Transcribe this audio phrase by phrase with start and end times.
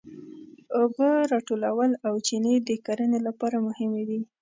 [0.79, 4.21] اوبه راټولول او چینې د کرنې لپاره مهمې وې.